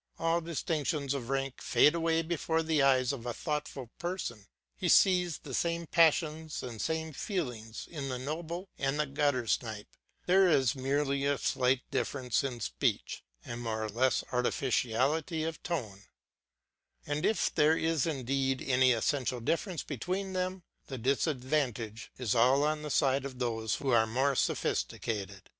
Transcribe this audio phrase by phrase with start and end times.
[0.17, 5.37] All distinctions of rank fade away before the eyes of a thoughtful person; he sees
[5.37, 9.85] the same passions, the same feelings in the noble and the guttersnipe;
[10.25, 16.05] there is merely a slight difference in speech, and more or less artificiality of tone;
[17.05, 22.81] and if there is indeed any essential difference between them, the disadvantage is all on
[22.81, 25.47] the side of those who are more sophisticated.